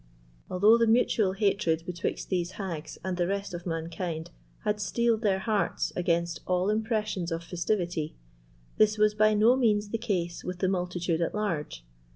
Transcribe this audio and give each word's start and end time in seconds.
Although 0.49 0.79
the 0.79 0.87
mutual 0.87 1.33
hatred 1.33 1.83
betwixt 1.85 2.29
these 2.29 2.53
hags 2.53 2.97
and 3.05 3.17
the 3.17 3.27
rest 3.27 3.53
of 3.53 3.67
mankind 3.67 4.31
had 4.63 4.81
steeled 4.81 5.21
their 5.21 5.37
hearts 5.37 5.93
against 5.95 6.39
all 6.47 6.71
impressions 6.71 7.31
of 7.31 7.43
festivity, 7.43 8.15
this 8.77 8.97
was 8.97 9.13
by 9.13 9.35
no 9.35 9.55
means 9.55 9.89
the 9.89 9.99
case 9.99 10.43
with 10.43 10.57
the 10.57 10.67
multitude 10.67 11.21
at 11.21 11.35
large. 11.35 11.85